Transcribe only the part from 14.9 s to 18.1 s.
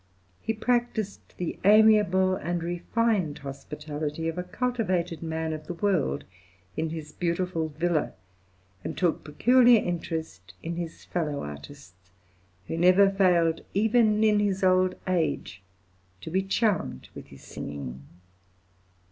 age to be charmed with his singing.